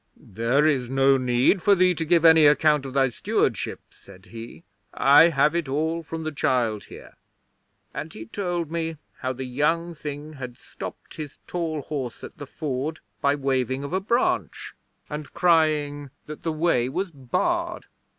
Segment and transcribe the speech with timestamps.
[0.17, 4.63] '"There is no need for thee to give any account of thy stewardship," said he.
[4.95, 7.13] "I have it all from the child here."
[7.93, 12.47] And he told me how the young thing had stopped his tall horse at the
[12.47, 14.73] Ford, by waving of a branch,
[15.07, 17.85] and crying that the way was barred.